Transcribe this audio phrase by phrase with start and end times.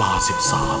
[0.00, 0.80] ลาสิบสาม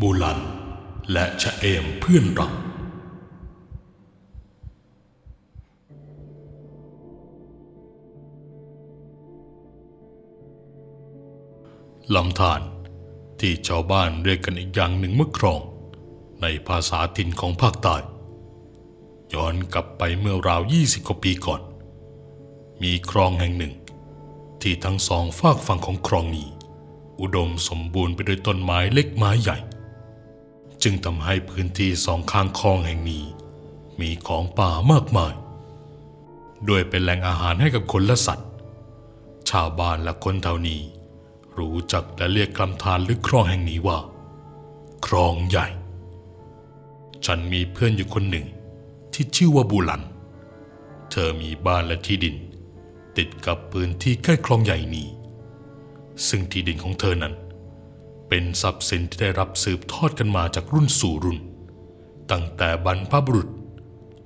[0.00, 0.40] บุลัน
[1.12, 2.52] และชะเอมเพื่อนรัก
[13.68, 15.60] ชาวบ้านเรียกกันอีกอย่างหนึ่งเมื่อครอง
[16.42, 17.96] ในภาษาถิ่นของภาคใต้
[19.34, 21.60] ย้อนกลับไปเมื่อราว 20 กว่าปีก่อน
[22.82, 23.74] มีคลองแห่งหนึ่ง
[24.62, 26.48] ที่ทั้งสองฝากฝั่งของคลองนี้
[27.20, 29.58] อุดมสมบูรณ์ไปด้วยต้นไม้เล็กไม้ใหญ่
[30.82, 33.24] จึงทำให้พื้นที่สองข้างคลองแห่งนี้
[34.00, 35.34] มีของป่ามากมาย
[36.68, 38.48] ด้วยเป็นแหล่งอาหารให้กับคนและสัตว์
[39.50, 40.80] ชาวบ้านและคนแถวนี้
[41.58, 43.98] รู้จักและเรียกคำทานหรือคลองแห่งนี้ว่า
[45.06, 45.66] คลองใหญ่
[47.26, 48.46] ฉันมีเพื่อนอยู่คนหนึ่ง
[49.12, 50.02] ที่ชื่อว่าบูลัน
[51.10, 52.36] เธอมีบ้านและที่ดิน
[53.16, 55.08] ติดกับพื้นที่ใกล้คลองใหญ่นี้
[56.28, 57.34] ซึ่งที่ดินของเธอนั้น
[58.28, 61.38] เป็นทรัพย์สินที่ได้รับสืบทอดกันมาจากรุ่นสู่รุ่น
[62.30, 63.48] ตั้งแต่บรรพบุรุษ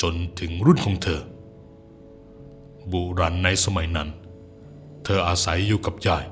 [0.03, 1.21] จนถึงรุ่นของเธอ
[2.93, 4.09] บูรันในสมัยนั้น
[5.05, 6.25] เธออาศัยอยู่กับยาย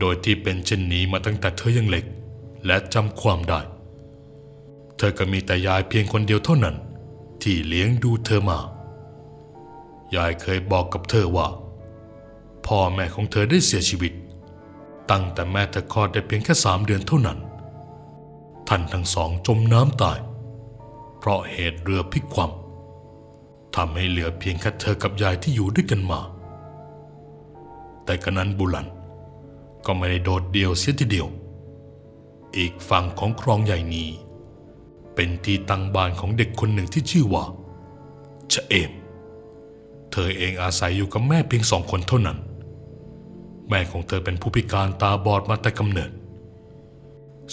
[0.00, 2.04] โดยที่เป็นเช่นนี้มาตั้งแต่เธอยังเล็ก
[2.66, 3.60] และจำความได้
[4.96, 6.76] เธอก็มีแต่ยายเพียงคนเดียวเท่านั้น
[7.42, 8.58] ที่เลี้ยงดูเธอมา
[10.16, 11.48] ยายเคยบอกกับเธอว่า
[12.66, 14.12] พ่อแม่ของเธอได้เสียชีวิต
[15.10, 17.38] ตั้งแต่แม่เธอคลอดได้เพียงแค่สามเดือนเท่านั้น
[18.68, 20.18] ท่านทั้งสองจมน้ำตาย
[21.18, 26.20] เพราะเหตุเรือพลิกคว่ำทำให้เหลือเพียงแค่เธอกับยายที่อยู่ด้วยกันมา
[28.04, 28.86] แต่กระนั้นบุลัน
[29.86, 31.28] ก็ไม่ได้โดดเดี่ยวเสียทีเดียว
[32.56, 34.08] อีกฝั่งของคลองใหญ่นี้
[35.14, 37.44] เป็นที่ตั้งบ้านของเด็กคนหนึ่งที่ชื่อว่า
[38.52, 38.90] ชะเอม
[40.12, 42.38] เธอเองอาศัยอยู่กับแม่เพียงสองคนเท่านั้น
[43.68, 46.10] แม่ของเธอเป็นผู้พิการตาบอดมาแต่กำเนิด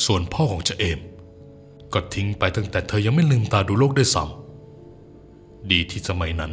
[0.05, 0.99] ส่วนพ่อของชะเอม
[1.93, 6.51] ก็ทิ้งไปตั้งแต่เธอยังไม่ลืมตาดูโลกได้ซ้ำดีที่สมัยนั้น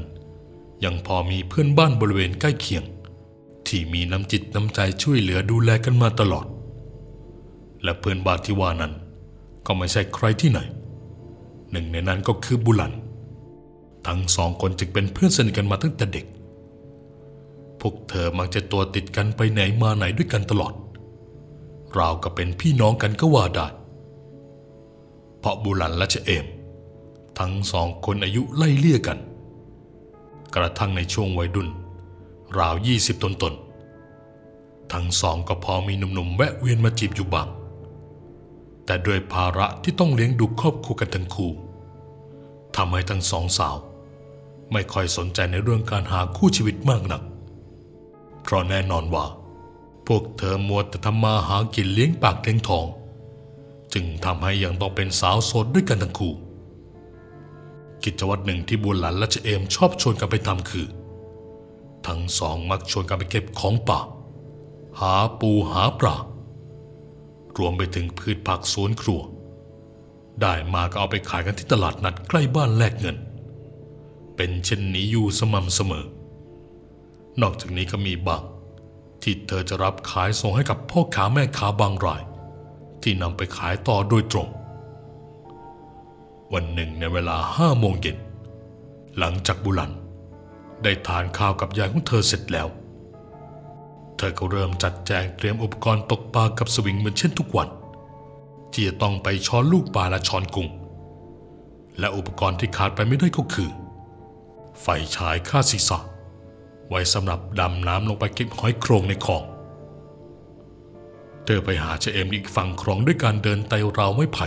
[0.85, 2.85] ยังพอมีเพื่อนบ้านบริเวณใกล้เคียง
[3.69, 6.47] ที่มีน้ำจิตน้ำใจช่วยเหลือดูแลกันมาตลอด
[7.83, 8.93] และเพื่อนบ้านที่ว่านั้น
[9.67, 10.61] ก็ไม่ใช่ใครที่ไหน
[11.71, 12.93] หนึ่งในนั้นก็คือบุลัน
[14.07, 16.27] ทั้งสองคนจึงเป็นเพื่อนสนิทกันมาตั้งแต่เด็ก
[17.81, 20.75] พวกเธอมักจะตัวติดกันไปไหนมาไหนด้วยกันตลอด
[21.99, 23.67] ราวกับเป็นพี่น้องกันก็ว่าได้
[25.39, 26.47] เพราะบุลันและเชเอม
[27.39, 29.19] ทั้งสองคนอายุไล่เลี่ยกัน
[30.55, 31.69] กระทั่งในช่วงวัยรุ่น
[32.59, 37.49] ราวยี่สิบตนตนๆทั้งสองก็พอมีหนุ่มๆแวะเวียนมาจีบอยู่บ้าง
[38.85, 41.51] แต่ด้วยภาระที่ต้องเลี้ยงดูครอบครัวกันทั้งคู่
[42.77, 43.77] ทำให้ทั้งสองสาว
[44.73, 47.23] ไม่ค่อยสนใจในเรื่องการหาคู่ชีวิตมากนัก
[48.43, 49.27] เพราะแน่นอนว่า
[50.07, 52.87] พวกเธอมัวแต่ทำมาหากินเลี้ยงปากเลี้ยงท้อง
[53.95, 56.35] จึงทำให้ยังต้องเป็นสาวโสดด้วยกันทั้งคู่
[58.05, 60.87] กิจวัตรหนึ่งที่บุญหลันและเจเอมชอบชวนกันไปทำคือ
[62.07, 64.01] ทั้งสองมักชวนกันไปเก็บของป่า
[65.01, 66.17] หาปูหาปลา
[67.59, 69.21] รวมไปถึงพืชผักสวนครัว
[70.41, 73.17] ได้มาก็เอาไปขายกันที่ตลาดนัดใกล้บ้านแลกเงิน
[74.37, 76.05] เป็นเช่นนี้อยู่สม่ำเสมอ
[77.41, 78.43] นอกจากนี้ก็มีบาง
[79.23, 82.23] ที่เธอจะรับขายส่งให้กับพ่อค้าแม่ค้าบางราย
[83.03, 84.49] ที่นำไปขายต่อโดยตรง
[86.53, 88.19] วันหนึ่งในเวลาห้าโมงเย็น
[89.19, 89.93] หลังจากบุลัน
[90.85, 92.69] ได้ทานข้าวกับยายของเธอเสร็จแล้ว
[94.17, 97.69] เธอก็เริ่มจัดแจงเตรียมอุปกรณ์ตกปลากับสวิงเหมือนเช่นทุกวัน
[98.73, 100.69] ที่จะต้องไปช้อนลูกปลาและช้อนกุ้ง
[101.99, 103.71] และอุปกรณ์ที่ขาดไปไม่ได้ก็คือ
[104.81, 104.87] ไฟ
[105.17, 105.99] ฉายฆ่าศีรษะ
[106.89, 109.43] ไว้สำหรับดำน้ำลงไปเก็บหอยโครงในคลอง
[111.45, 114.47] เธอไปหาเจเอมอีกฝั่งคลองด้วยการเดินไต่ราวไม้ไผ่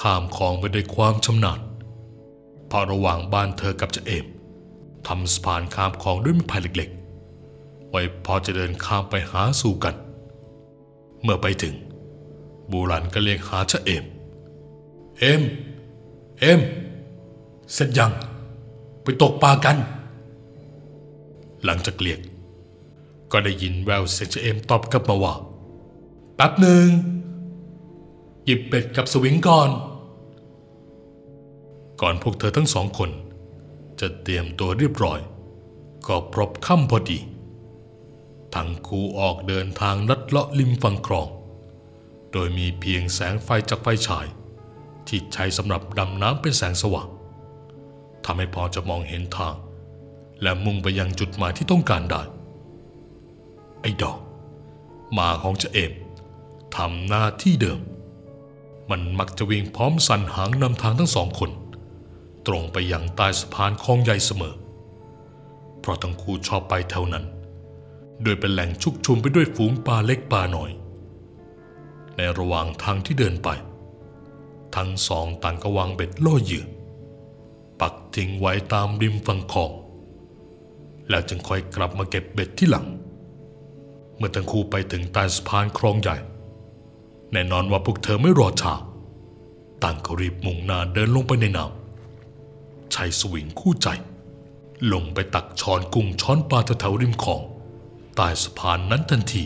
[0.00, 1.60] ข้ามคลองไปด้วยความชำนาญ
[2.68, 4.26] เพราะระหว่างบ้านเธอกับเจเอม
[5.06, 9.94] ทำสะพานข้ามคลองด้วยไม้ไผ่เล็กๆ ไว้พอจะเดินข้ามไปหาสู่กัน
[11.22, 11.74] เมื่อไปถึง
[12.70, 14.04] บูรันก็เรียกหาเจเอม
[15.18, 15.42] เอม
[16.40, 16.60] เอม
[17.72, 18.12] เสร็จยัง
[19.02, 19.76] ไปตกปลากัน
[21.64, 22.20] หลังจากเรียก
[23.32, 25.34] ก็ได้ยินแววเสียงเจเอมตอบกลับมาว่า
[26.36, 26.86] แป๊บหนึ่ง
[28.44, 29.70] หยิบเป็ดกับสวิงก่อน
[32.00, 33.10] ก่อนพวกเธอทั้งสองคน
[34.00, 35.20] จะเตรียมตัวเรียบร้อย
[36.06, 37.18] ก็พรบค่ำพอดี
[38.54, 41.28] ทั้งคู่ออกเดินทางลัดเลาะริมฝั่งคลอง
[42.32, 44.26] โดยมีเพียงแสงไฟจากไฟฉาย
[45.06, 47.08] ที่ใช้สำหรับดำน้ำเป็นแสงสว่าง
[48.24, 49.54] ทำให้พอจะมองเห็นทาง
[50.42, 52.22] และมุ่งไปยังจุดหมายที่ต้องการได้
[53.80, 54.18] ไอ้ดอก
[55.12, 55.92] หมาของเจาเอ็ม
[56.76, 57.80] ทำหน้าที่เดิม
[58.90, 61.50] มันมักจะวิ่งพร้อมสันหางนำทางทั้งสองคน
[62.50, 64.54] ตรงไปยังใต้สะพานคลองใหญ่เสมอ
[65.80, 67.24] เพราะทั้งคู่ชอบไปแถวนั้น
[68.22, 70.70] โดยเป็นแหล่งชุกชุมไปด้วยฝูงปลาเล็กปลาน้อย
[72.16, 73.48] ในระหว่างทางที่เดินไป
[74.76, 76.64] ทั้งสองต่างก็วางเบ็ดล่อเหยื่อ
[77.80, 79.70] ปักทิ้งไว้ตามริมฝั่งคลอง
[81.08, 82.86] แล้วจึงค่อยกลับมาเก็บเบ็ดที่หลัง
[84.16, 86.16] เมื่อทั้งคู่ไปถึงใต้สะพานคลองใหญ่
[87.32, 88.74] แน่นอนว่าพวกเธอไม่รอช้า
[89.82, 91.79] ต่างก็รีบมุ่งหน้าเดินลงไปในน้ำ
[92.92, 93.88] ใช้สวิงคู่ใจ
[94.92, 97.40] ลงไปตักช้อนกุ้งช้อนปลาแถวๆริมคลอง
[98.16, 99.44] ใต้สะพานนั้นทันที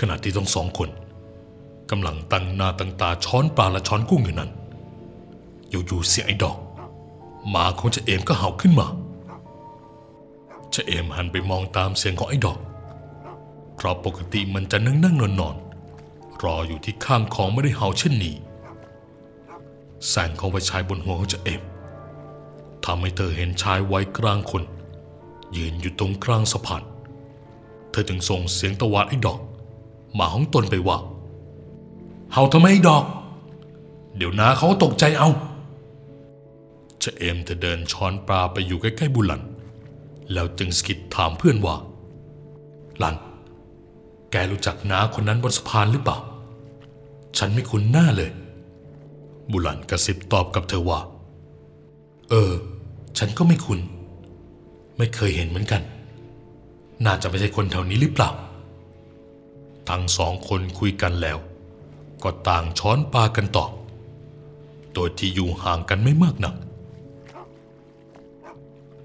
[0.00, 0.90] ขณะที่ทั้งสองคน
[1.90, 4.50] กำลังตั้งหน้าตั้งตาช้อนปลาและช้อนกุ้งอยู่นั้น
[5.70, 6.56] อยู่ๆเสียงไอ้ดอก
[7.48, 8.86] หมาของเจเอมก็เห่าขึ้นมา
[10.70, 12.58] เจเอมหันไปมองตามเสียงของไอ้ดอก
[13.76, 15.56] เพราะปกติมันจะนั่งนั่งนอนนอน
[16.42, 18.34] รออยู่ที่ข้างของไม่ได้เห่าเช่นนี้
[20.08, 21.62] แสงของไฟฉายบนหัวของเจาเอม
[22.84, 24.62] ทำให้เธอเห็นชายวัยกลางคน
[25.56, 26.82] ยืนอยู่ตรงกลางสะพาน
[27.90, 29.38] เธอจึงส่งเสียงตะวาดไอ้ดอก
[30.18, 30.98] มาของตนไปว่า
[32.32, 33.04] เห่าทำไมไอ้ดอก
[34.16, 35.28] เดี๋ยวนาเขาตกใจเอา
[36.98, 39.42] เจาเอมเธอเดินช้อนปลาไปอยู่ใกล้ๆบุหลัน
[40.32, 41.76] แล้วจึงสกิดถามเพื่อนว่า
[42.98, 43.16] หลัน
[44.30, 46.18] แกรู้จักน้าคนนั้นบนสะพานหรือเปล่า
[47.38, 48.30] ฉันไม่คุ้นหน้าเลย
[49.52, 51.00] บุหลันกระซิบตอบกับเธอว่า
[52.30, 52.52] เออ
[53.18, 53.80] ฉันก็ไม่คุ้น
[54.98, 55.82] ไม่เคยเห็นเหมือนกัน
[57.04, 58.30] น่าจะไม่ใช่คนแถวนี้หรือเปล่า
[59.88, 61.38] ทั้งสองคนคุยกันแล้ว
[62.22, 63.66] ก็ต่างช้อนปลากันต่อ
[64.94, 66.54] โดยที่อยู่ห่างกันไม่มากนัก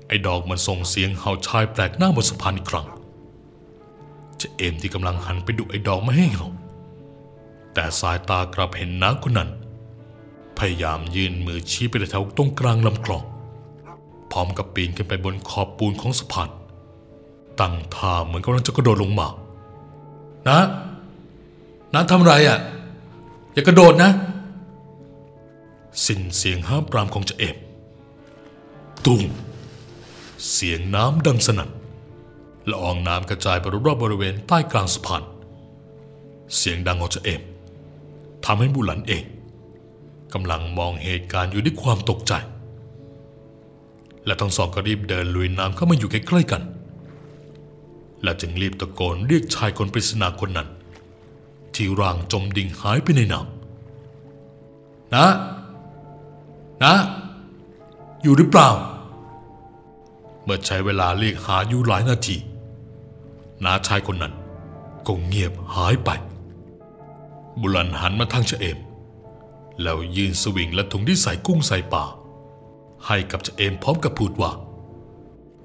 [0.08, 2.88] ไอ้ดอกมันส่งเสียงเห่าชายแปลกหน้าบนสะพานอีกครั้ง
[4.38, 6.50] เจะเอมที่กำลังหันไปดูไอ้ดอกไม่ให้เห่า
[7.74, 9.50] แต่สายตากลับเห็นน้าคนนั้น
[10.59, 13.24] พยายามยื่นมือชี้ไปแถวตรงกลางลำคลอง
[14.31, 16.50] พร้อมกับปีนขึ้นไปบนขอบปูนของสะพาน
[17.59, 19.27] ตั้งท่าเหมือนกำลังจะกระโดดลงมา
[20.50, 20.59] นะ
[21.94, 22.59] นะทำไรอะ
[23.54, 24.12] อย่ากระโดดนะ
[26.06, 27.56] สิ้นเสียงห้ามปรามของเจาเอม
[29.06, 29.21] ตุ้ม
[30.51, 31.69] เสียงน้ำดังสนั่น
[32.69, 35.24] ละอองน้ำกระจายไปรอบๆบริเวณใต้กลางสะพาน
[36.56, 37.42] เสียงดังของเจาเอม
[38.45, 39.24] ทำให้บุหลันเอง
[40.33, 42.33] กำลังมองเหตุการณ์อยู่ด้วยความตกใจ
[44.25, 46.63] และทั้งสองก็รีบเดินลุยน้ำเข้ามาอยู่ใกล้ๆกัน
[48.24, 50.68] และจึงรีบตะโกนเรียกชายคนปริศนาคนนั้น
[51.75, 55.27] ที่ร่างจมดิ่งหายไปในน้ำนะ
[56.83, 56.95] นะ
[58.21, 58.69] อยู่หรือเปล่า
[60.44, 62.38] เมื่อใช้เวลาเรียกหาอยู่หลายนาที
[63.63, 64.33] น้าชายคนนั้น
[65.07, 66.09] ก็เงียบหายไป
[67.62, 68.77] บุลันหันมาทางเฉเอม
[69.81, 72.03] แล้วยืนสวิงและถุงที่ใส่กุ้งใส่ปลา
[73.07, 74.51] ให้กับเฉเอมพร้อมกับพูดว่า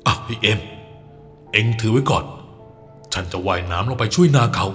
[0.06, 0.60] อะพี่เอม
[1.52, 2.24] เอ็งถือไว้ก่อน
[3.12, 4.66] ฉันจะว่ายน้ำลงไปช่วยนาเขา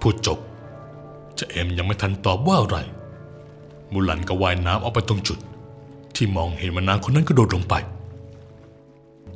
[0.00, 0.38] พูดจบ
[1.36, 2.78] เฉเอมยังไม่ทันตอบว่าอะไร
[3.92, 5.38] บุลันก็ว่ายน้ำออกไปตรงจุด
[6.14, 7.74] ที่มองเห็นว่านางคนนั้นกระโดดลงไป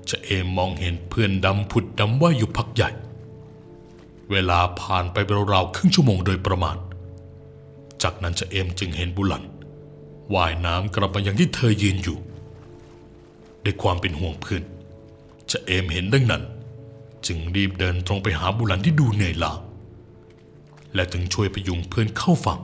[0.07, 2.91] เจะเอมมองเห็นเพื่อนดำผุดดำว่ายอยู่พักใหญ่
[4.31, 5.17] เวลาผ่านไป
[5.53, 6.77] ราวๆครึ่งชั่วโมงโดยประมาณ
[8.03, 9.45] จากนั้นเจะเอมจึงเห็นบุลัน
[10.35, 12.19] ว่ายน้ำกลับมายังที่เธอยืนอยู่
[13.65, 14.63] ด้วยความเป็นห่วงเพื่อน
[15.49, 16.43] เจะเอมเห็นดังนั้น
[17.27, 19.53] จึงรีบเดินตรงไปหาบุลันที่ดูเหนื่อยล้า
[20.95, 22.61] และจึงช่วยพยุงเพื่อนเข้าฝั่ง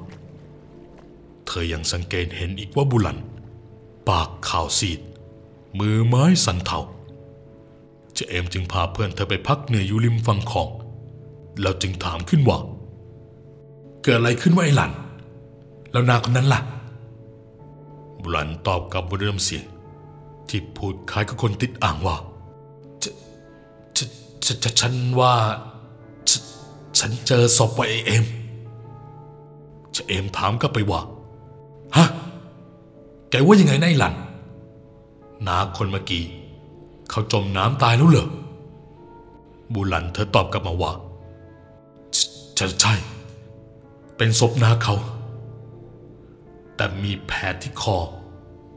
[1.46, 3.18] เธอยังสังเกตเห็นอีกว่าบุลัน
[4.08, 5.00] ปากขาวซีด
[5.78, 6.80] มือไม้สันเทา
[8.14, 10.68] เจเอมจึงพาเพื่อนเธอไปพักเหนื่อยอยู่ริมฝั่งคลอง
[11.60, 12.58] แล้วจึงถามขึ้นว่า
[14.02, 14.92] เกิดอะไรขึ้นวะไอ้หลัน
[15.96, 16.60] แล้วนางคนนั้นล่ะ
[18.22, 19.64] บุลันตอบกับเริ่มเสียง
[20.48, 22.16] ที่พูดคล้ายกับคนติดอ่างว่า
[23.02, 23.10] จะ
[23.96, 24.04] จะ
[24.44, 25.32] จะจะฉันว่า
[26.30, 26.42] ฉน
[26.98, 28.24] ฉันเจอศพไว้ไอเอม
[29.92, 31.00] เจเอมถามกลับไปว่า
[31.96, 32.06] ฮะ
[33.30, 34.14] แกว่ายังไงนายหลัน
[35.46, 36.24] นาคนเมื่อกี้
[37.10, 38.28] เขาจมน้ำตายแล้วเหรอ
[39.74, 40.92] บุหลันเธอตอบกลับมาว่า
[42.80, 42.94] ใช่
[44.16, 44.96] เป็นศพนาเขา
[46.76, 47.96] แต่มีแผลที่คอ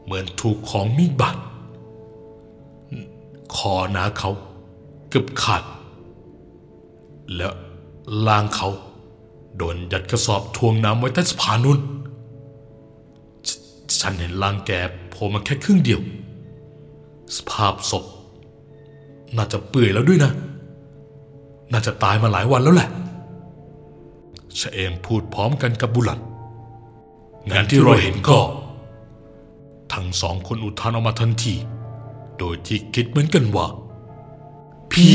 [0.04, 1.36] เหมือนถูกของมีดบาด
[3.56, 4.30] คอนาเขา
[5.08, 5.62] เกือบขาด
[7.34, 7.52] แล้ว
[8.26, 8.68] ลางเขา
[9.56, 11.78] โดนยัดกระสอบทวงน้ำไว้ใต้สะพานนู้น
[13.48, 13.50] ฉ
[14.00, 14.70] ฉันเห็นล่างแก
[15.10, 16.00] โผล่มาแค่ครึ่งเดียว
[17.36, 18.04] สภาพศพ
[19.36, 20.32] น่าจะเปื่อยแล้วด้วยนะ
[21.72, 22.90] น่าจะตายมาหลายวันแล้วแหละ
[24.60, 26.20] ชะเอมพูดพร้อมกันกับบุลัน
[27.48, 28.38] งานที่เราเห็นก็
[29.92, 31.54] ทั้งสองคนอุทานออกมาทันที
[32.38, 33.66] โดยที่คิดเหมือนกันว่า
[34.92, 35.10] ผี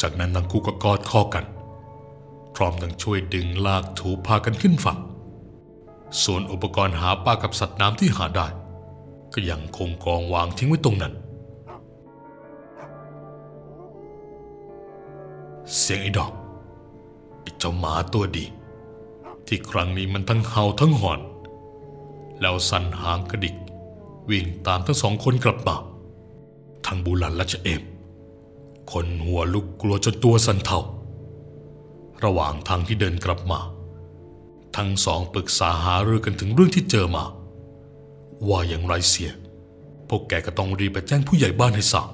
[0.00, 1.44] จากนั้นทั้งคู่ก็กอดคอกัน
[2.54, 4.98] พร้อมทั้งช่วยดึงลากถูพากันขึ้นฝั่ง
[6.22, 8.46] ส่วนอุปกรณ์หาปลากับสัตว์น้ำที่หาได้
[9.32, 11.12] ก็ยังคงกองวางทิ้งไว้ตรงนั้น
[15.76, 16.32] เสียงไอ้ดอก
[17.42, 18.44] ไอ้เจ้าหมาตัวดี
[19.48, 21.20] ที่ครั้งนี้มันทั้งเห่าทั้งหอน
[22.40, 23.56] แล้วสันหางกระดิก
[24.30, 25.76] วิ่งตามทั้งสองคนกลับมา
[26.86, 27.82] ทั้งบุลันและชะเอม
[28.92, 30.78] คนหัวลุกกลัวจนตัวสันเทา
[32.24, 33.60] ระหว่างทางที่เดินกลับมา
[34.76, 37.24] ทั้งสองปรึกษาหารือกันถึงเรื่องที่เจอมา
[38.48, 39.30] ว่าอย่างไรเสีย
[40.08, 42.10] พวกแกก็ต้องรีบไปแจ้งผู้ใหญ่บ้านให้ทราบ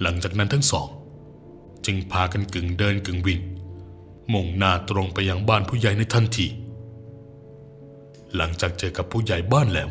[0.00, 0.88] หลังจากนั้นทั้งสอง
[1.86, 3.40] จึงพากันกึ่งเดินกึ่งวิ่ง
[4.32, 6.46] มุ่งหน้าตรงไปยังบ้านผู้ใหญ่ในทันที
[8.36, 9.88] หลังจากเจอกับผู้ใหญ่บ้านแล้ว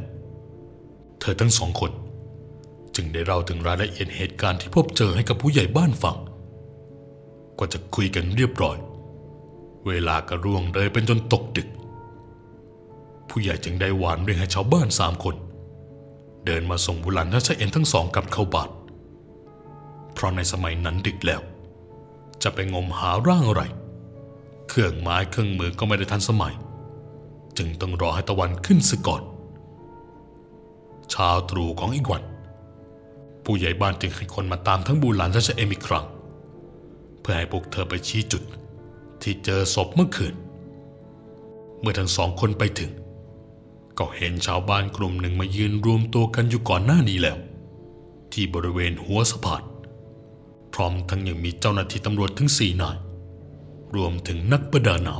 [1.19, 1.91] เธอทั้งสองคน
[2.95, 6.17] จึงได้เล่าถึงรายละเอียดเหตุการณ์ที่พบเจอให้กับผู้ใหญ่บ้านฟัง
[7.57, 8.77] กว่าจะคุยกันเรียบร้อย
[9.87, 11.67] เวลาก็ร่วงเลยเป็นจนตกดึก
[13.29, 15.35] ผู้ใหญ่จึงได้หวานเรียกให้ชาวบ้านสามคน
[16.45, 18.69] เดินมาส่งบุหลันและชะเอ็นทั้งสองกลับเข้าบาน
[20.13, 21.41] เพราะในสมัยนั้นดึกแล้ว
[22.43, 23.63] จะไปงมหาร่างอะไร
[24.73, 26.53] เครื่องไม้เครื่องมือก็ไม่ได้ทันสมัย
[27.57, 29.21] จึงต้องรอให้ตะวันขึ้นซะก่อน
[31.09, 32.23] เช้าตรู่ของอีกวัน
[33.43, 36.05] ผู้ใหญ่บ้านจึงให้คนมาตามทั้งบูหลานและชเอมอีกครั้ง
[37.21, 38.43] เพื่อให้พวกเธอไปชี้จุด
[39.21, 40.35] ที่เจอศพเมื่อคืน
[41.79, 42.91] เมื่อทั้งสองคนไปถึง
[43.97, 47.37] ก็เห็นชาวบ้านกลุ่มหนึ่งมายืนรวมตัวกันอยู่ก่อนหน้านี้แล้ว
[48.33, 49.63] ที่บริเวณหัวสะพาน
[50.73, 52.97] พร้อมทั้งยังมีเจ้าหน้าที่ตำรวจถึงสี่นาย
[53.95, 55.15] รวมถึงนักประดาน้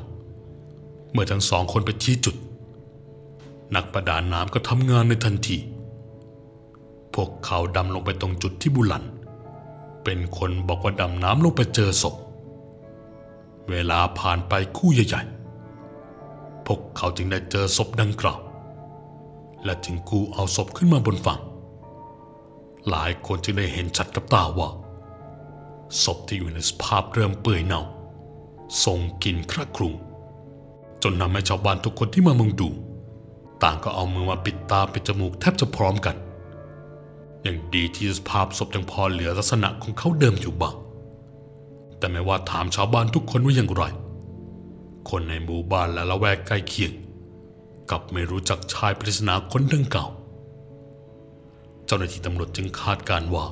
[0.53, 2.35] ำเมื่อทั้งสองคนไปชี้จุด
[3.75, 5.57] นักประดาน้ำก็ทำงานในทันที
[7.13, 9.03] พวกเขาดำลงไปตรงจุดที่บุลัน
[10.03, 12.15] เป็นคนบอกว่าดำน้ำลงไปเจอศพ
[13.69, 18.39] เวลาผ่านไปคู่ใหญ่ๆ พวกเขาจึงได้เจอศพดังกล่าว
[19.63, 21.39] และจึงกู้เอาศพขึ้นมาบนฝั่ง
[22.89, 24.69] หลายคนจึงได้เห็นชัดกับตาว่า
[26.03, 27.81] ศพที่อยู่ในสภาพเริ่มเปื่อยเน่า
[28.85, 29.93] ส่งกลิ่นคระครุง
[31.03, 32.69] จนทำให้ชาวบ้านทุกคนที่มามุงดู
[33.63, 36.15] ต่างก็เอามือมาปิดตาปิดจมูกแทบจะพร้อมกัน
[37.41, 40.75] อย่างดีที่สภาพศพยังพอเหลือลักษณะของเขาเดิมอยู่บ้าง
[41.97, 43.83] แต่ไม่ว่าถามชาวบ้านทุกคนว่าอย่างไร
[45.09, 46.91] คนในหมู่บ้านและละแวกใกล้เคียง
[47.91, 50.09] กับไม่รู้จักชายปริศนาคนดังกล่าว
[51.85, 53.45] เจ้าหน้าที่ตำรวจจึงคาดการณ์ว่า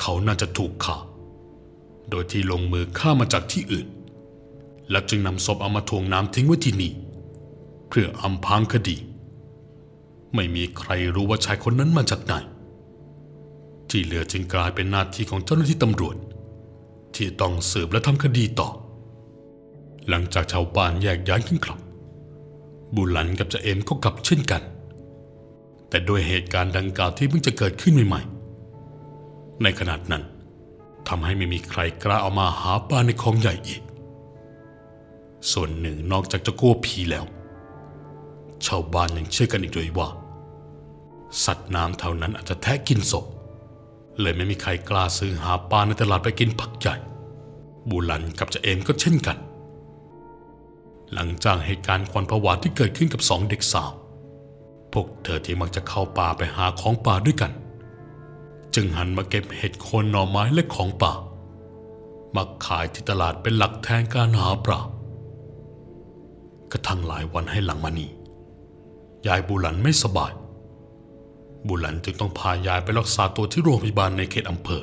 [0.00, 0.96] เขาน่าจะถูกฆ่า
[2.10, 3.86] โดยที่ลงมือฆ่ามาจากที่อื่น
[4.90, 6.92] และจึงนำศพเอามาถ่วงน้ำทิ้งไว้ที่นี่
[7.88, 8.96] เพื่ออำพางคดี
[10.34, 12.34] ไม่มีใครรู้ว่าชายคนนั้นมาจากไหน
[13.90, 16.16] ที่เหลือจึงกลายเป็นหน้าที่ของเจ้าหน้าที่ตำรวจ
[17.16, 18.68] ที่ต้องสืบและทำคดีต่อ
[20.08, 21.78] หลังจากชาวบ้านแยกย้ายขึ้นกลับ
[22.94, 24.62] บุหลันกับจาเอ็มก็กลับเช่นกัน
[25.88, 30.22] แต่โดยเหตุการณ์ดังกล่าวที่เพิ่งจะเกิดขึ้นใหม่ๆ ในขนาดนั้น
[31.08, 33.82] ทำให้ไม่มีใครกล้าเอามาหาปลาในคลองใหญ่อีก
[35.52, 37.24] ส่วนหนึ่งนอกจากจะกลัวผีแล้ว
[38.66, 40.08] ชาวบ้านยังเชื่อกันอีกด้วยว่า
[41.44, 43.26] สัตว์น้ำเท่านั้นอาจจะแทะกินศพ
[44.20, 46.96] เลยไม่มีใครกล้าซื้อหาปลาในตลาดไปกินผักใหญ่
[47.90, 49.38] บุลันกับจาเอมก็เช่นกัน
[51.12, 53.92] หลังจากเหตุการณ์ควันผวาที่เกิดขึ้นกับสองเด็กสาว
[54.92, 57.52] พวกเธอที่มักจะเข้าป่าไปหาของป่าด้วยกัน
[58.74, 61.12] จึงหันมาเก็บเห็ดโคนหน่อไม้และของป่า
[62.34, 64.80] มาขายที่ตลาดเป็นหลักแทนการหาปลา
[66.72, 68.10] กระทั่งหลายวันให้หลังมานี้
[69.26, 70.32] ยายบุหลันไม่สบาย
[71.68, 74.82] บุหลันจึงต้องพายายไปรักษาตัวที่โรงพยาบาลในเขตอำเภอ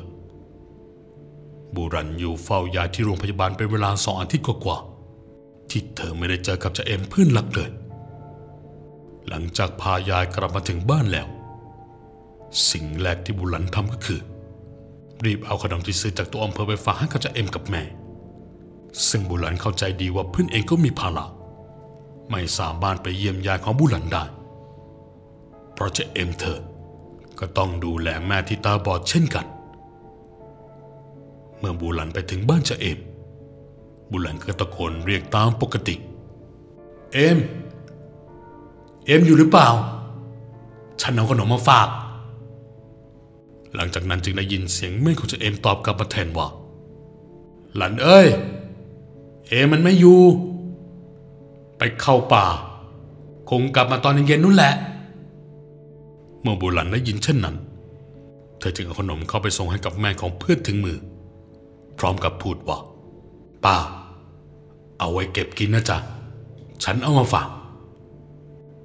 [1.75, 7.69] บุรันอยู่เฝ้ายายที่โรงพยาบาลเป็นเวลาสองอาทิตย์กว่าๆที่เธอไม่ได้เจอกับเจาเอ็มเพื่อนรักเลย
[9.27, 11.27] หลังจากพายายกลับมาถึงบ้านแล้ว
[12.71, 14.21] สิ่งแรกที่บุหลันทำก็คือ
[15.25, 17.83] รีบเอาขนมที่ซื้อจากตัวอำเภอไปฝากให้กับเจาเอ็มกับแม่
[19.09, 21.25] ซึ่งบุหลันเข้าใจดีว่าเพื่อนเองก็มีภาระ
[22.31, 24.23] ไม่สามารถไปเยี่ยมยายของบุหลันได้
[25.73, 26.59] เพราะเจาเอ็มเธอ
[27.39, 29.45] ก็ต้องดูแลแม่ที่ตาบอดเช่นกัน
[31.59, 32.99] เมื่อบุหลันไปถึงบ้านชะเอม
[34.11, 35.95] บุหลันก็ตะโกนเรียกตามปกติ
[37.13, 37.37] เอ็ม
[39.05, 39.69] เอ็มอยู่หรือเปล่า
[41.01, 41.89] ฉันเอาขนมมาฝาก
[43.75, 46.47] หลังจากนั้นจึงได้ยินเสียงแม่ของชะเอมตอบกลับมาแทนว่า
[47.75, 48.27] หลันเอ้ย
[49.47, 50.21] เอ็มมันไม่อยู่
[51.77, 52.45] ไปเข้าป่า
[53.49, 54.73] คงกลับมาตอนเย็นๆนู่นแหละ
[56.41, 57.55] เมื่อบุหลันได้ยินเช่นนั้น
[58.59, 60.97] เธอจึงเอาขนมเข้าไปส่งให้กับแม่ของเพื่อนถึงมือ
[61.97, 62.77] พร้อมกับพูดว่า
[63.65, 63.77] ป้า
[64.99, 65.97] เอาไว้เก็บกินนะจ๊ะ
[66.83, 67.49] ฉันเอามาฝาก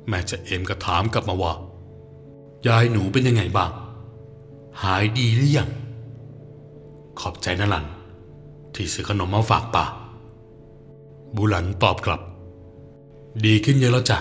[0.09, 1.53] แม่จะเอมก็ถามกลับมาว่า
[2.67, 3.71] ยายหนูเป็นยังไงบ้าง
[4.83, 5.71] หายดีหรือยัง
[7.21, 7.85] ขอบใจนะหลัน
[8.75, 9.85] ที่ซื้อขนมมาฝากป้า
[11.37, 12.21] บุหลันตอบกลับ
[13.47, 14.19] ดีขึ้นเยอะแล้วจ้ะ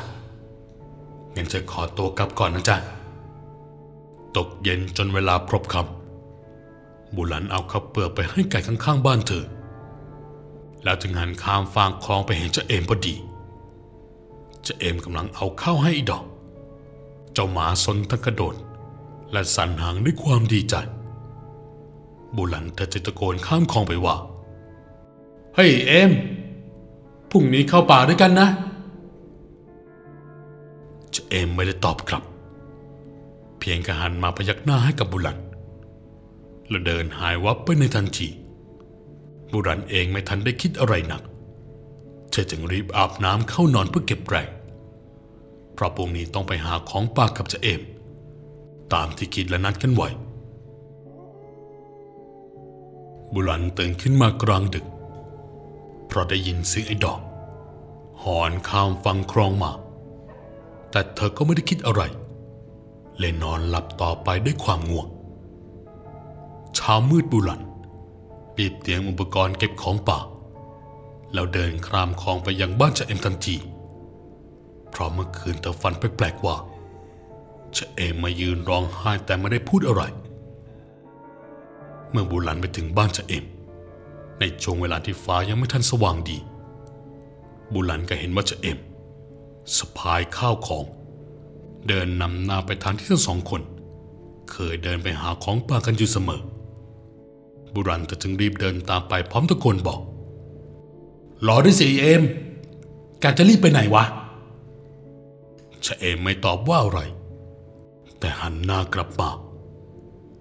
[1.35, 2.77] งั้นจะขอตัวกลับก่อนนะจ๊ะ
[4.37, 9.43] ตกเย็นจนเวลาพรบคำบุหลันเอาข้าวเปลือกไปให้ไก่ข้างๆบ้านเธอ
[10.83, 13.15] แล้วจึงหันข้ามฟางคลองไปเห็นเจ้าเอมพอดี
[14.63, 16.23] เจ้าเอมกำลังเอาข้าวให้อีดอก
[17.33, 18.55] เจ้าหมาซนทั้งกระโดด
[19.31, 20.75] และสั่นหางด้วยความดีใจ
[22.35, 24.15] บุหลันเธอจะตะโกนข้ามคลองไปว่า
[25.55, 26.11] เฮ้ยเอม
[27.29, 28.49] พรุ่งนี้เข้าป่าด้วยกันนะ
[31.11, 32.23] เจ้าเอมไม่ได้ตอบกลับ
[33.59, 35.37] เพียงแค่หันมาพยักหน้าให้กับบุหลัน
[36.67, 38.29] แล้วเดินหายวับไปในทันที
[39.51, 41.21] บุรันเองไม่ทันได้คิดอะไรหนัก
[42.31, 44.49] เธอจึงรีบอาบน้ำเข้านอนเพื่อเก็บแรง
[45.73, 47.81] เพราะพรุ่งนี้ต้องไปหาของป่ากับเจาเอม
[48.93, 50.07] ตามที่คิดและนัดกันไว้
[53.33, 54.85] บุรันตื่นขึ้นมากลางดึก
[56.07, 57.19] เพราะได้ยินเสียงไอ้ดอก
[58.23, 59.71] หอนข้ามฟังคลองมา
[60.91, 62.01] แต่เธอก็ไม่ได้คิดอะไร
[63.17, 65.07] เลยนอนหลับต่อไปด้วยความง่วง
[66.75, 67.61] เช้ามืดบุหลัน
[68.57, 70.19] รีบเตรียมอุปกรณ์เก็บของป่า
[71.33, 73.55] แล้วเดินครามคลองไปยังบ้านจะเอ็มทันที
[74.89, 76.55] เพราะเมื่อคืนเธอฝันแปลกๆว่า
[77.77, 80.03] จะเอมมายืนร้องไห้แต่ไม่ได้พูดอะไร
[82.11, 83.45] เมื่อบุหลันไปถึงบ้านจะเอม
[84.39, 86.37] ในช่วงเวลาที่ฟ้ายังไม่ทันสว่างดี
[87.73, 88.77] บุหลันก็เห็นว่าจะเอม
[89.77, 90.85] สะพายข้าวของ
[91.87, 93.61] เดินนำหน้าไปทางที่ทั้งสองคน
[94.51, 96.41] เคยเดินไปหาของป่ากันอยู่เสมอ
[97.73, 99.99] บุรันเธอจึงรีบเดินตามไปพร้อมตะโกนบอก
[101.47, 102.23] รอด้วยสิเอม
[103.19, 104.03] แกจะรีบไปไหนวะ
[105.85, 106.99] ชะเอมไม่ตอบว่าอะไร
[108.19, 109.29] แต่หันหน้ากลับมา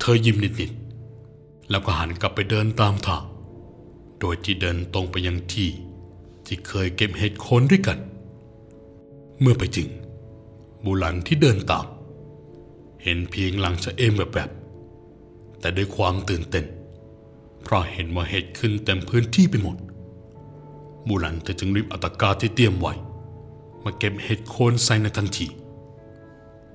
[0.00, 3.22] เธอยิ้มนิดๆ แล้วก็หันกลับไปเดินตามทาง
[4.20, 5.70] โดยที่เดินตรงไปยังที่
[6.46, 7.98] ที่เคยเก็บเห็ดโคนด้วยกัน
[9.40, 9.88] เมื่อไปถึง
[10.84, 11.86] บุหลันที่เดินตาม
[13.02, 16.64] เห็นเพียงหลังชะเอมแบบแบบๆแต่ด้วยความตื่นเต้น
[17.62, 19.76] เพราะเห็นว่าเห็ดขึ้นเต็มพื้นที่ไปหมด
[21.08, 22.92] บุหลันเธอจึงรีบอาตกาที่เตรียมไว้
[23.84, 25.46] มาเก็บเห็ดโคนใส่ในทันที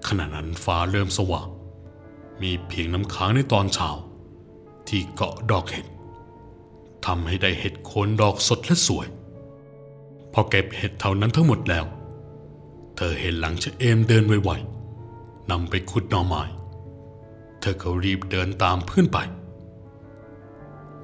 [0.07, 1.47] ขณะนั้นฟ้าเริ่มสว่าง
[2.41, 3.89] มีเพียงน้ำค้างในตอนเช้า
[4.87, 5.87] ที่เกาะดอกเห็ด
[7.05, 9.07] ทำให้ได้เห็ดโคนดอกสดและสวย
[10.33, 11.85] พอเก็บเห็ดเท่านั้นทั้งหมดแล้ว
[12.95, 16.43] เธอเห็นหลังชะเอมเดินไวๆนำไปขุดหน่อไม้
[17.59, 19.17] เธอก็รีบเดินตามเพื่อนไป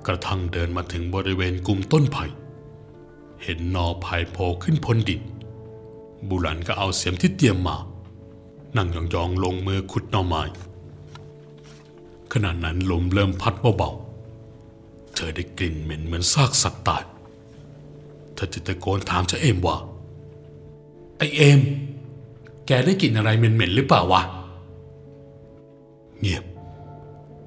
[0.07, 2.25] กระทั่งเดินมาถึงบริเวณกลุ่มต้นไผ่
[3.43, 5.21] เห็นหนอไผ่โผล่ขึ้นพ้นดิน
[6.29, 7.77] บุหลันก็เอาเสียมที่เตรียมมา
[8.77, 10.43] นั่งยองๆลงมือขุดหน่อไม้
[12.33, 17.03] ขณะนั้นลมเริ่มพัดเบาๆ เธอได้กลิ่นเหม็นเหมือนซากสัตว์ตาย
[18.33, 19.77] เธอจึงตะโกนถามเจ้าเอมว่า
[21.19, 21.61] ไอเอม
[22.67, 24.21] แกได้กลิ่นอะไรเหม็นๆหรือเปล่าวะ
[26.19, 26.43] เงียบ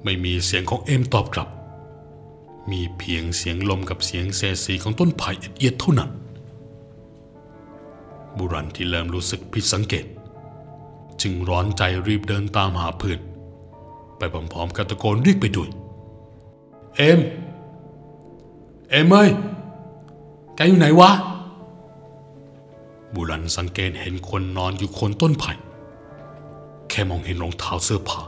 [0.03, 1.49] ไม่มีเสียงของเอมตอบกลับ
[2.71, 6.09] มีเพียงเสียงลมกับเสียงเซซีของต้นไผ่เอียดๆเท่านั้น
[8.37, 10.05] บุรันที่เริ่มรู้สึกผิดสังเกต
[11.21, 13.19] จึงร้อนใจรีบเดินตามหาเพื่อน
[14.17, 15.69] ไปพร้อมๆกับตะโกนเรียกไปด้วย
[16.95, 17.19] เอม
[18.89, 19.29] เอมเอ้ย
[20.55, 21.11] แกอยู่ไหนวะ
[23.15, 25.51] บุรันสังเกตเห็นคนนอนอยู่โคนต้นไผ่
[26.89, 28.21] แค่มองเห็นรองเท้าเสื้อผ้า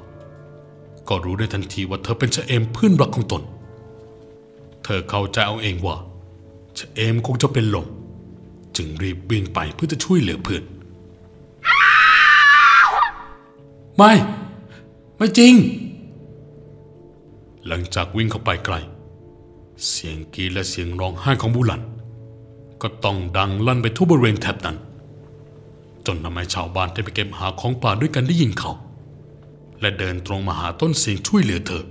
[1.07, 3.43] ก็รู้ได้ทันทีว่าเธอเป็นชะเอมเพื่อนรักของตน
[4.83, 5.95] เธอเข้าใจเอาเองว่า
[6.77, 7.87] ชะเอมคงจะเป็นลม
[8.75, 10.63] จึงรีบวิ่งไปเพื่อจะช่วยเหลือเพื่อน
[13.97, 14.11] ไม่
[15.17, 15.53] ไม่จริง
[17.67, 18.75] หลังจากวิ่งเข้าไปไกล
[19.89, 21.81] เสียงกรีดและเสียงร้องไห้ของบุหลัน
[22.81, 24.77] ก็ต้องดังลั่นไปทั่วบริเวณแถบนั้น
[26.05, 28.71] จนทำให้ชาวบ้านที่ไปเก็บหาของป่าด้วยกันได้ยินเขา
[29.81, 31.83] และเดินตรงมาหาต้นเสียงช่วยเหลือเธอ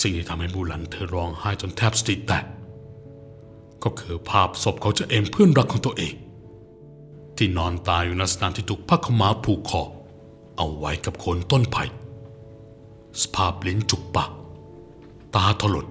[0.00, 2.44] สิ่งที่ทำให้บูหลันเธอร้องไห้จนแทบสติแตก
[3.84, 6.14] ก็คือภาพศพเของเจ้าเอมเพื่อนรักของตัวเอง
[7.36, 9.82] ที่นอนตายอยู่ในสนามที่ถูกผ้าขมาผูกคอ
[10.56, 11.84] เอาไว้กับโคนต้นไผ่
[13.22, 14.30] สภาพลิ้นจุกปาก
[15.34, 15.86] ตาถลน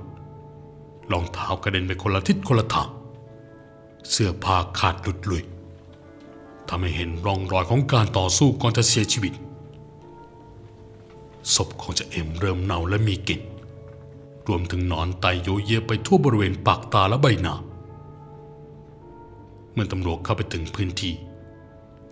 [1.11, 2.89] รองเท้ากระเด็นไปคนละทิศคนละทาง
[4.09, 5.43] เสื้อผ้าขาดหลุดลุย
[6.69, 9.33] ทำให้เห็นร่องรอยของการต่อสู้ก่อนจะเสียชีวิต
[11.55, 13.41] ศพของเจะเอ็มเริ่มเน่าและมีกลิ่น
[14.47, 17.55] รวมถึงนอนไตโยเยไปทั่วบริเวณปากตาและใบหน้า
[19.73, 21.13] เมื่อตำรวจเข้าไปถึงพื้นที่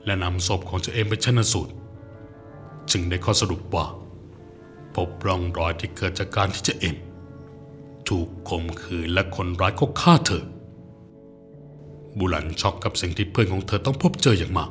[0.05, 1.73] และนำศพของเจะเอ็มไปชันสูตร
[2.91, 3.85] จึงได้ข้อสรุปว่า
[4.95, 6.95] พบร่องรอยที่เกิดจากการที่เจะเอ็ม
[8.09, 10.43] ถูกข่มขืนและคนร้ายก็ฆ่าเธอ
[12.17, 14.69] บุหลันช็อกกับสิ่งที่เพื่อนของเธอต้องพบเจออย่างมาก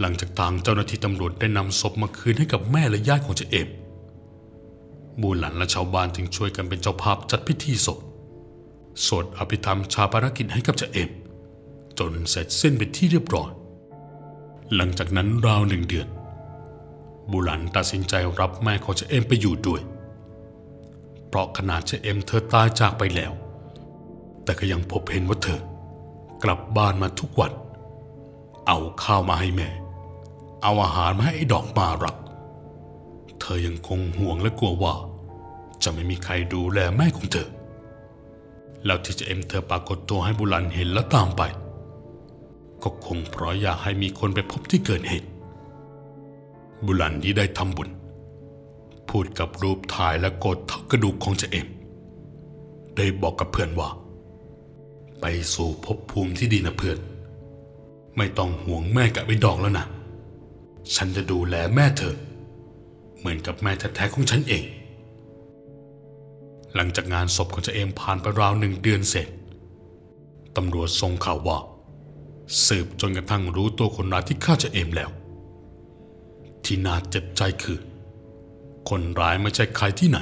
[0.00, 3.68] หลังจากทางเจ้าหน้าที่ตำรวจได้นำศพมาคืนให้กับแม่และญาติของเจเอม
[5.22, 7.98] บุหลันและชาวบ้านจึงช่วยกันเป็นเจ้าภาพจัดพิธีศพ
[9.06, 11.10] สวดอภิธรรมชาปนกิจให้กับเจเอม
[11.98, 13.50] จนเสร็จสิ้นเป็นที่เรียบร้อย
[14.74, 16.08] หลังจากนั้นราวหนึ่งเดือน
[17.30, 19.80] บุหลันตัดสินใจรับแม่ของเจเอมไปอยู่ด้วย
[21.28, 23.32] เพราะขนาดเจเอมเธอตายจากไปแล้ว
[24.44, 25.60] แต่ก็ยังพบเห็นว่าเธอ
[26.42, 27.52] กลับบ้านมาทุกวัน
[28.66, 29.68] เอาข้าวมาให้แม่
[30.62, 32.16] เอาอาหารมาให้ดอกมารัก
[33.40, 34.94] เธอยังคงห่วงและกลัวว่า
[35.82, 37.48] จะไม่มีใครดูแลแม่ของเธอ
[38.84, 41.42] แล้วที่เจะเอ็มเธอปรากฏตัวให้บุหลันเห็นและตามไป
[42.82, 45.28] ก็คงเพราะอยากให้มีคนไปพบที่เกิดเหตุ
[46.86, 47.88] บุหลันที่ได้ทำบุญ
[49.08, 51.66] พูดกับรูปถ่ายและโกดเท่ากระดูกของเจะเอ็ม
[52.96, 53.88] ได้บอกกับเพื่อนว่า
[55.20, 56.98] ไปสู่ภพภูมิที่ดีนะเพื่อน
[58.16, 59.86] ไม่ต้องห่วงแม่กับไอ้ดอกแล้วนะ
[60.94, 62.16] ฉันจะดูแลแม่เธอ
[63.18, 64.64] เหมือนกับแม่แท้ๆของฉันเอง
[66.74, 69.28] หลังจากงานศพของเจเอมผ่านไปราวหนึ่งเดือนเสร็จ
[70.56, 71.58] ตำรวจส่งข่าวว่า
[72.66, 75.10] สืบจนกระทั่งรู้ตัวคนร้ายที่ฆ่าเจเอมแล้ว
[76.64, 77.78] ที่น่าเจ็บใจคือ
[78.88, 80.18] คนร้ายไม่ใช่ใครที่ไหน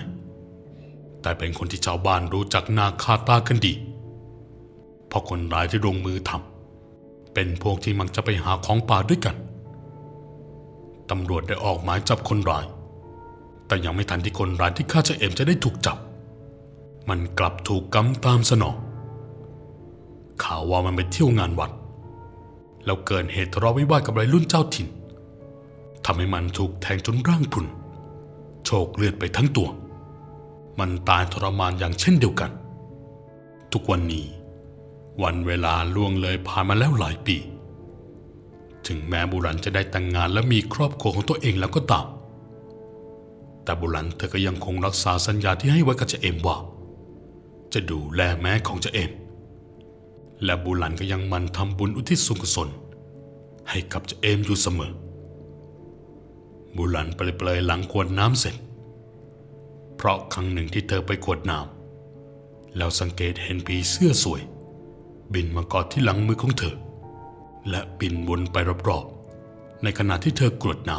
[1.22, 3.72] แต่เป็นคนที่ชาวบ้านรู้จักหน้าค่าตากันดี
[5.08, 9.36] เพราะคนร้ายที่ลงมือทำเป็นพวกที่มักจะไปหาของป่าด้วยกัน
[11.10, 12.64] ตำรวจได้ออกหมายจับคนร้าย
[13.66, 15.98] แต่ยังไม่ทันที่คนร้ายที่ฆ่าเจเอ็มจะได้ถูกจับ
[17.08, 18.76] มันกลับถูกกำตามสนอง
[20.42, 21.70] ข่าวว่ามันไปเที่ยวงานวัด
[22.84, 24.86] แล้วเกิดเหตุทะเลาะวิวาทกับวัยรุ่นเจ้าถิ่น
[26.04, 27.66] ทำให้มันถูกแทงจนร่างพุน
[28.64, 29.68] โชกเลือดไปทั้งตัว
[30.78, 32.50] มันตายทรมานอย่างเช่นเดียวกัน
[33.72, 34.24] ทุกวันนี้
[35.22, 37.36] วันเวลาล่วงเลยผ่านมาแล้วหลายปี
[38.86, 42.06] ถึงแม้บุรันจะได้แต่งงานและมีครอบครัวของตัวเองแล้วก็ตาม
[43.64, 46.56] แต่บุรันเธอก็ยังคงรักษาสัญญาที่ให้ไว้กับเจเอมว่า
[47.72, 49.10] จะดูแลแม่ของเจเอม
[50.44, 52.68] และบุรันก็ยังมันทำบุญอุทิศส่วนกุศล
[53.68, 54.92] ให้กับเจเอมอยู่เสมอ
[56.76, 58.56] บุรันเปลยๆหลังขวดน้ำเสร็จ
[59.96, 64.42] เพราะครั้งหนึ่งที่เธอไปขวดน้ำแล้วสังเกตเห็นผีเสื้อสวย
[65.34, 66.74] บินมาเกอดที่หลังมือของเธอ
[67.70, 68.56] และบินวนไป
[68.88, 70.96] รอบๆในขณะที่เธอกรวดน้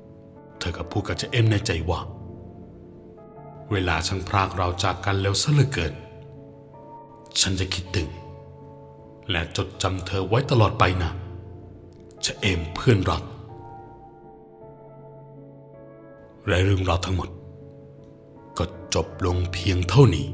[0.00, 2.00] ำเธอก็พูดกับเจเอ็มในใจว่า
[3.70, 5.94] เวลาช่างพรากเราจากกันแล้วซะเหลือเกิน
[7.40, 8.08] ฉันจะคิดถึง
[9.30, 11.10] และจดจำเธอไว้ตลอดไปนะ
[12.22, 13.22] เจเอ็มเพื่อนรัก
[16.48, 17.28] และเรื่องราวทั้งหมด
[18.58, 20.26] ก็จบลงเพียงเท่านี้